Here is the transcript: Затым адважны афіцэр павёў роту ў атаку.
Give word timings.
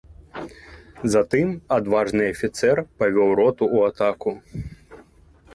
Затым 1.15 1.47
адважны 1.77 2.23
афіцэр 2.37 2.77
павёў 3.03 3.29
роту 3.41 3.63
ў 3.75 3.77
атаку. 3.93 4.31